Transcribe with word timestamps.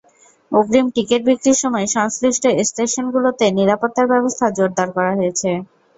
অগ্রিম 0.51 0.87
টিকিট 0.95 1.21
বিক্রির 1.27 1.57
সময় 1.63 1.87
সংশ্লিষ্ট 1.95 2.43
স্টেশনগুলোতে 2.69 3.45
নিরাপত্তার 3.57 4.11
ব্যবস্থা 4.13 4.45
জোরদার 4.57 4.89
করা 4.95 5.11
হয়েছে। 5.15 5.49